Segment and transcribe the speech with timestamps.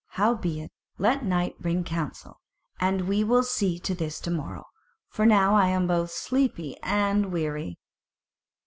[0.17, 2.41] Howbeit, let night bring counsel,
[2.79, 4.65] and we will see to this to morrow;
[5.09, 7.77] for now I am both sleepy and weary."